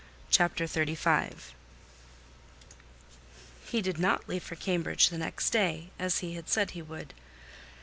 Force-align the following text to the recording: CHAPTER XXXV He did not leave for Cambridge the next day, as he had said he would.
CHAPTER 0.31 0.63
XXXV 0.63 1.51
He 3.65 3.83
did 3.83 3.99
not 3.99 4.27
leave 4.27 4.41
for 4.41 4.55
Cambridge 4.55 5.09
the 5.09 5.19
next 5.19 5.51
day, 5.51 5.89
as 5.99 6.21
he 6.25 6.33
had 6.33 6.49
said 6.49 6.71
he 6.71 6.81
would. 6.81 7.13